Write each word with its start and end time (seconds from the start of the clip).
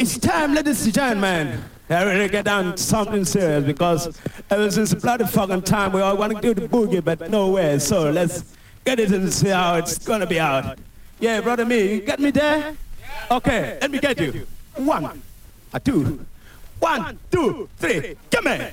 It's 0.00 0.16
time, 0.16 0.54
ladies 0.54 0.82
and 0.86 0.94
gentlemen. 0.94 1.62
I 1.90 2.04
really 2.04 2.30
get 2.30 2.46
down 2.46 2.74
to 2.74 2.82
something 2.82 3.22
serious 3.22 3.66
because 3.66 4.18
ever 4.48 4.70
since 4.70 4.94
bloody 4.94 5.26
fucking 5.26 5.60
time 5.60 5.92
we 5.92 6.00
all 6.00 6.16
want 6.16 6.34
to 6.34 6.40
do 6.40 6.54
the 6.54 6.66
boogie 6.66 7.04
but 7.04 7.30
nowhere. 7.30 7.78
So 7.80 8.10
let's 8.10 8.56
get 8.86 8.98
it 8.98 9.10
and 9.10 9.30
see 9.30 9.48
how 9.48 9.74
it's 9.74 9.98
gonna 9.98 10.26
be 10.26 10.40
out. 10.40 10.78
Yeah, 11.18 11.42
brother 11.42 11.66
me, 11.66 11.96
you 11.96 12.00
get 12.00 12.18
me 12.18 12.30
there? 12.30 12.74
Okay, 13.30 13.76
let 13.78 13.90
me 13.90 13.98
get 13.98 14.18
you. 14.18 14.46
One, 14.76 15.20
a 15.74 15.78
two, 15.78 16.24
one, 16.78 17.18
two, 17.30 17.68
three, 17.76 18.16
come 18.30 18.46
here. 18.46 18.72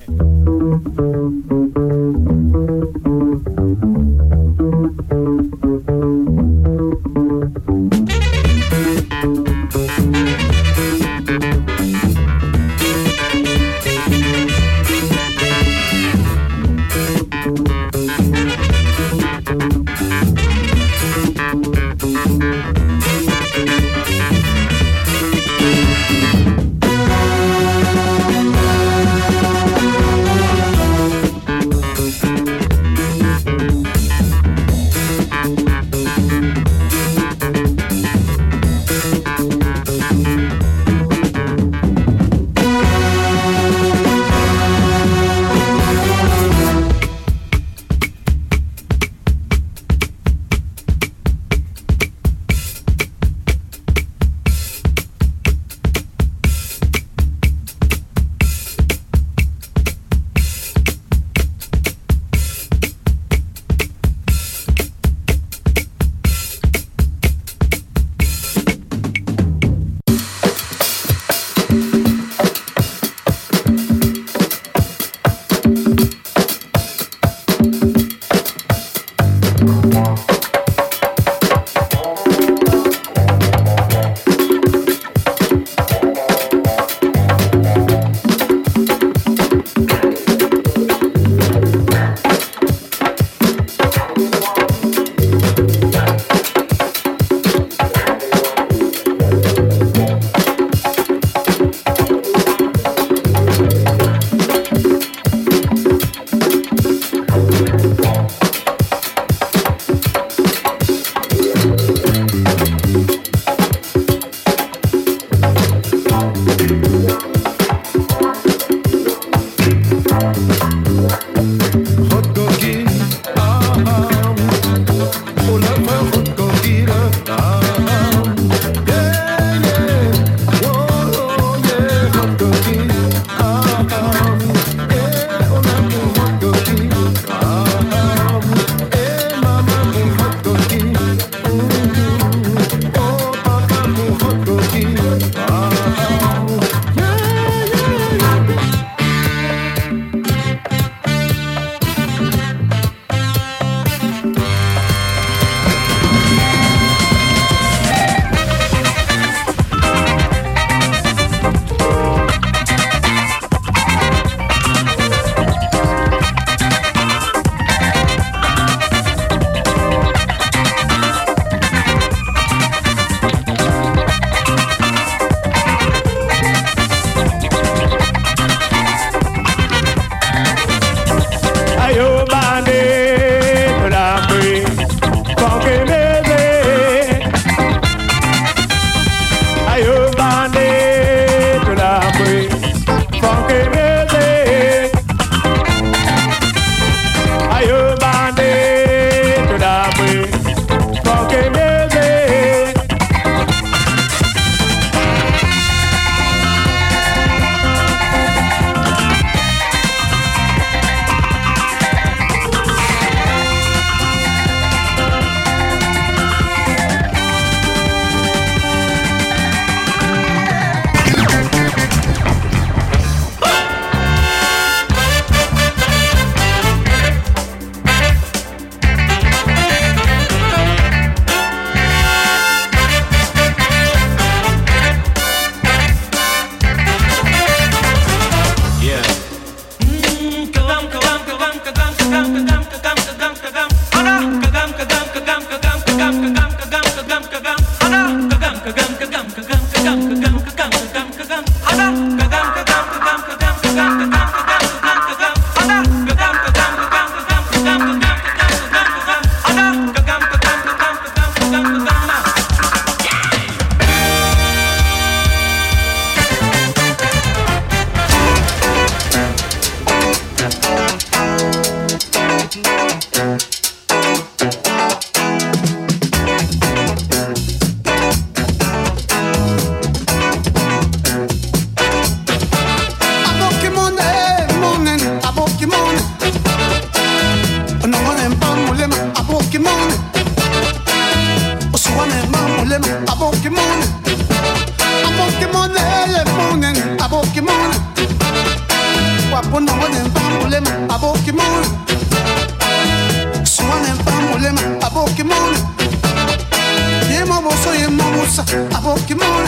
Yemo 308.38 308.68
musa, 308.68 308.76
a 308.76 308.80
Pokemon. 308.80 309.44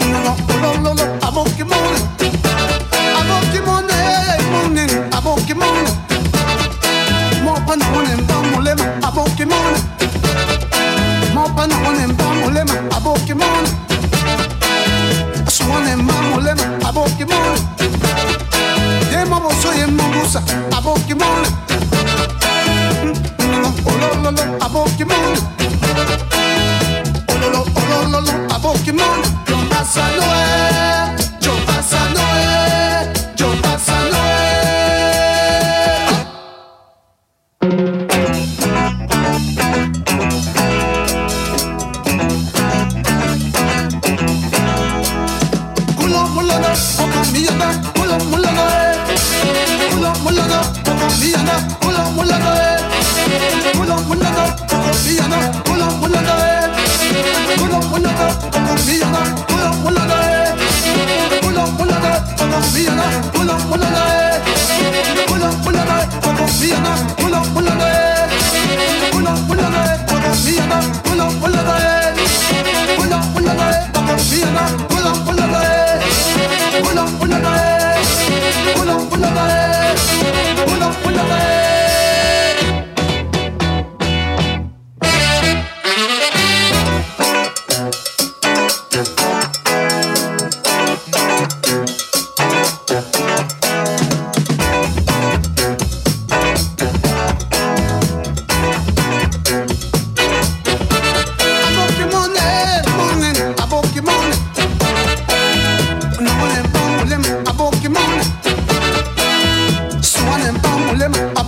No, 0.00 0.18
no, 0.22 0.36
lo, 0.62 0.82
lo, 0.82 0.94
lo, 0.94 1.04
a 1.22 1.30
Pokemon. 1.30 1.94
A 3.16 3.22
Pokemon, 3.28 3.84
eh, 3.90 4.42
morning, 4.50 4.90
a 5.12 5.20
Pokemon. 5.20 5.84
Mo 7.44 7.54
pana 7.66 7.84
wane 7.94 8.16
mpamulema, 8.16 8.84
a 9.02 9.10
Pokemon. 9.12 9.98
Mopana 11.34 11.76
one 11.88 12.06
mbamulema 12.06 12.72
abokimon 12.96 13.64
Aswane 15.46 15.96
mamulema 15.96 16.62
abokimon 16.88 17.58
Yema 19.12 19.40
boso 19.40 19.72
yema 19.74 20.02
busa 20.02 20.42
abokimon 20.76 21.46
Olololo 23.86 24.42
abokimon 24.60 25.38
lolo, 28.06 28.30
a 28.54 28.58
boca 28.58 28.88
imunda, 28.88 29.28
não 29.48 29.66
passa, 29.68 30.00
não 30.00 30.34
é. 30.34 31.27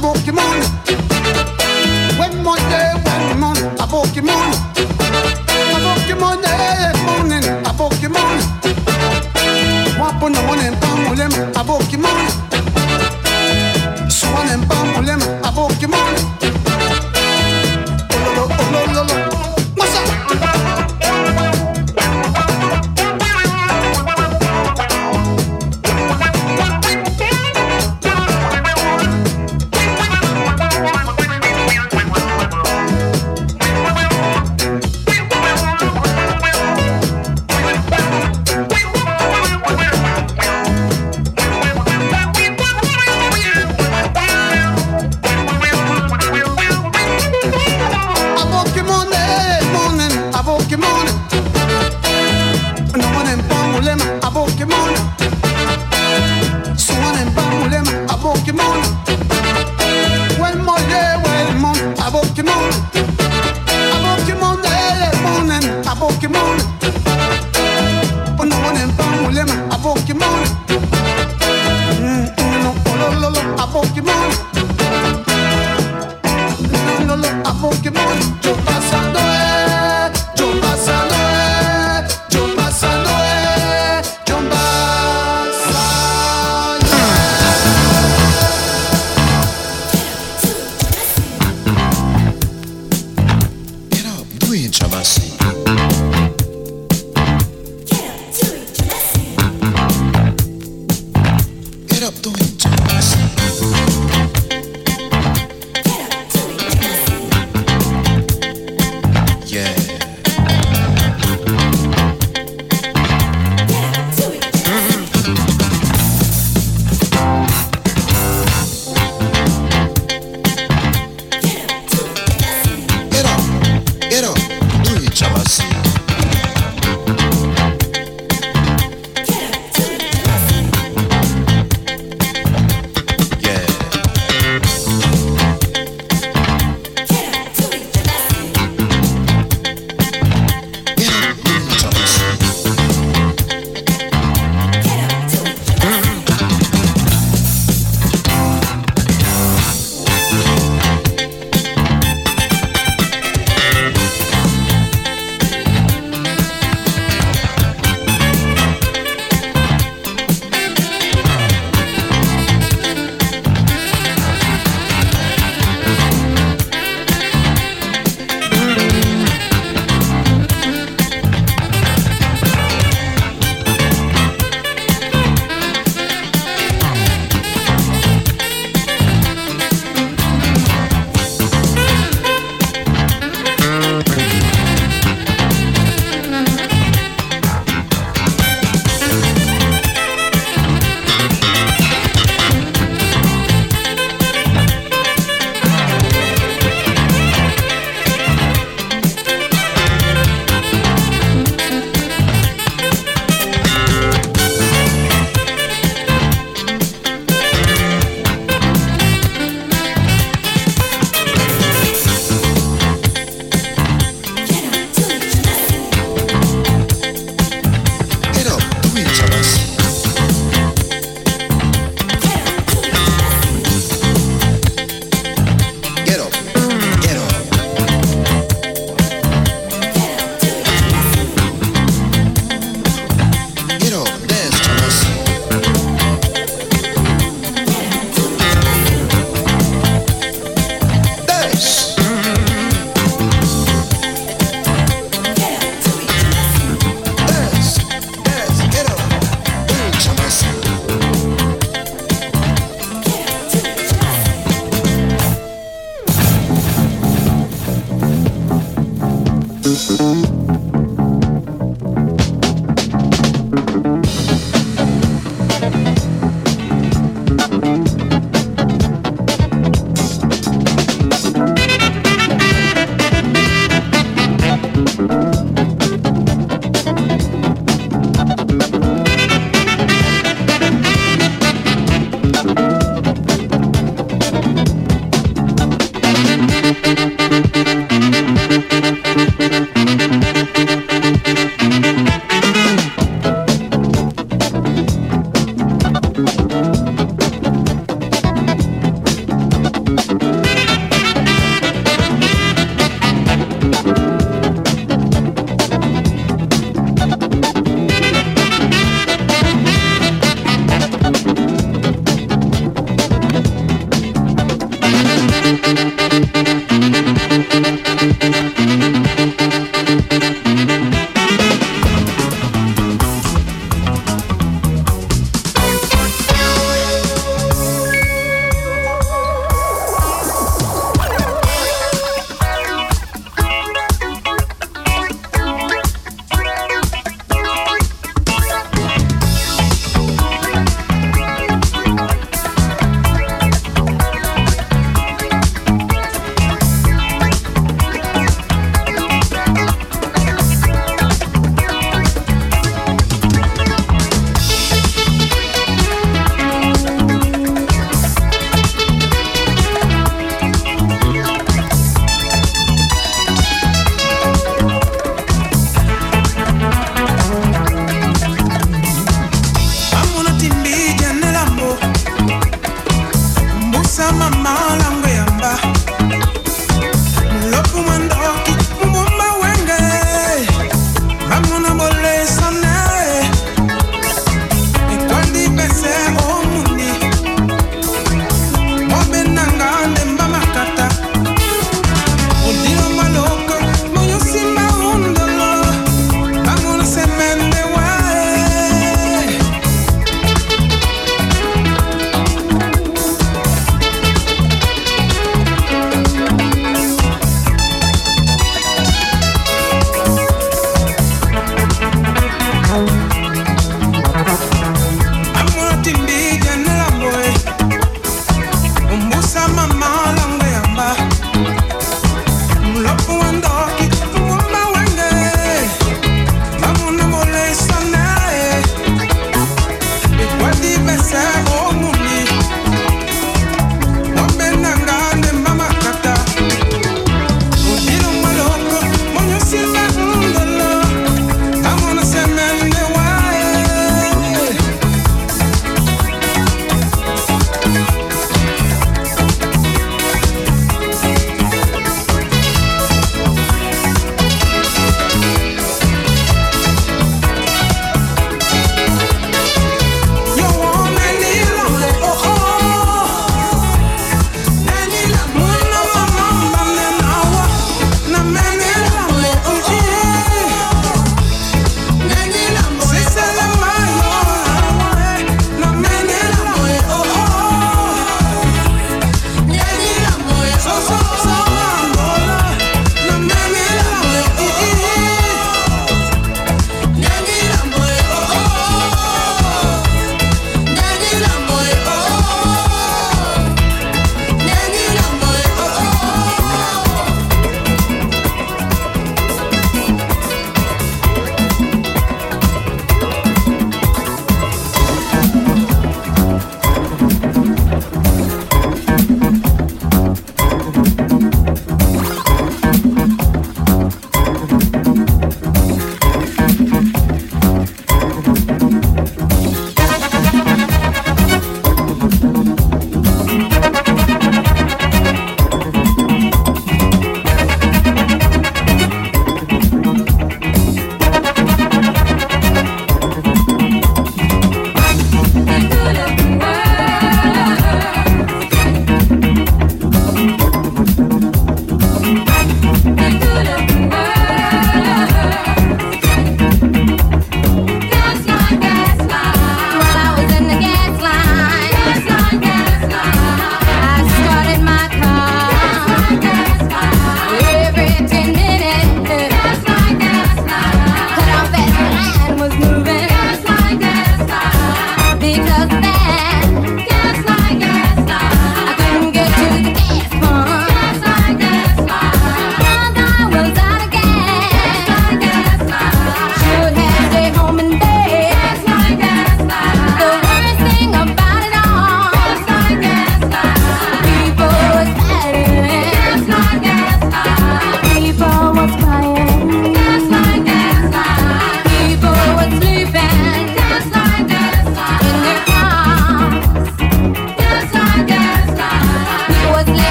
rock 0.00 0.26
your. 0.26 0.89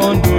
on. 0.00 0.29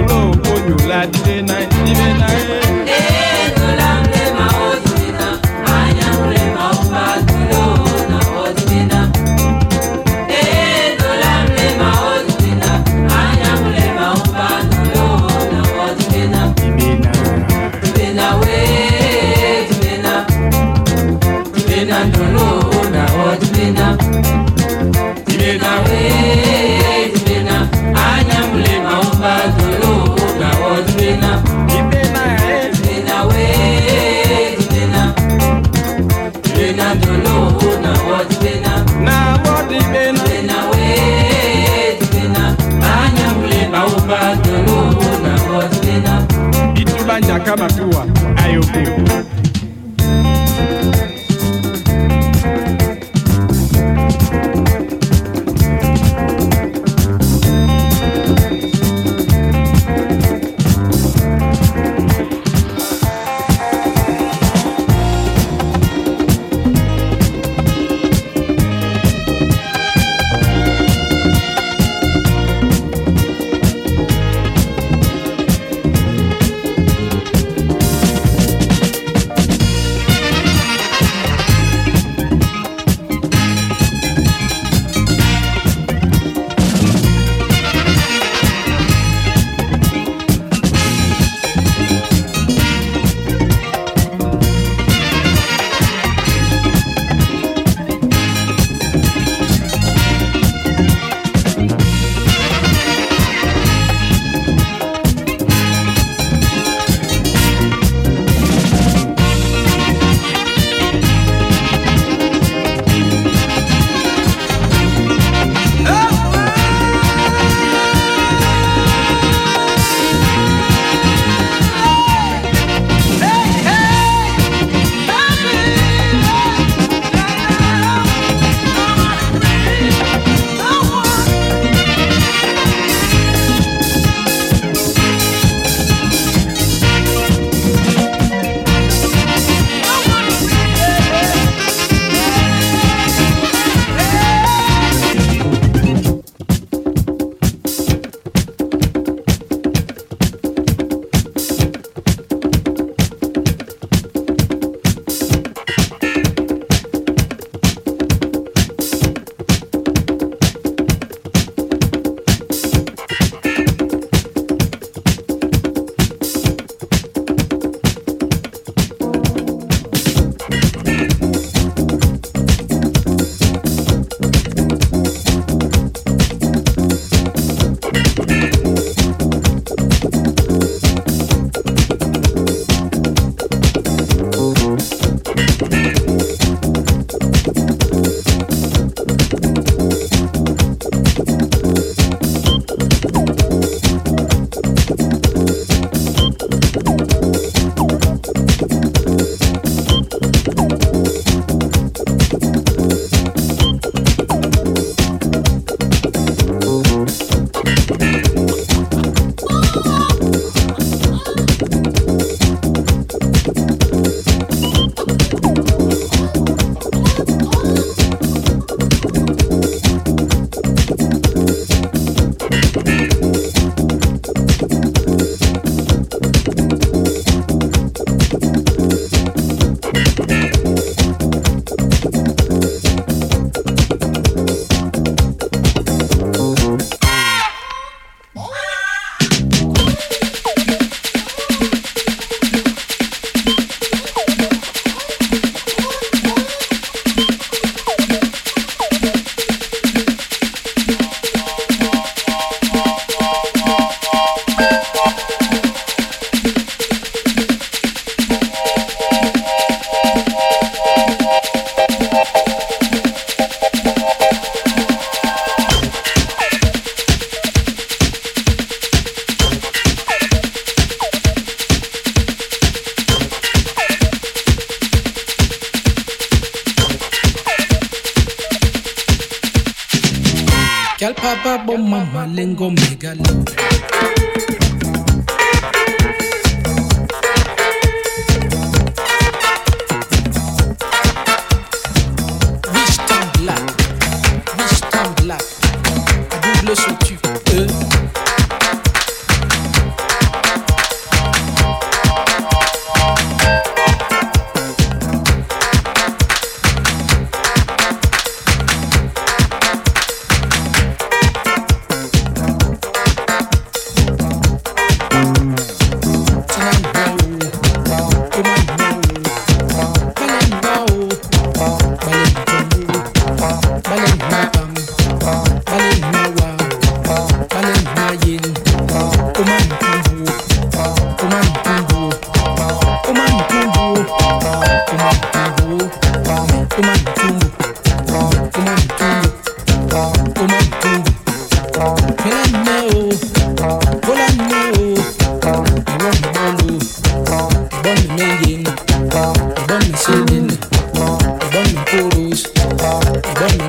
coolies. 351.92 352.46
It 352.46 353.36
don't 353.38 353.68